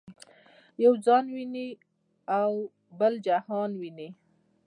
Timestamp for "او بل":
2.39-3.13